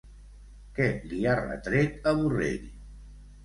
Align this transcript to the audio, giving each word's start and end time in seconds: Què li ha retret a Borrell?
Què 0.79 0.87
li 1.11 1.21
ha 1.33 1.37
retret 1.43 2.11
a 2.13 2.17
Borrell? 2.23 2.69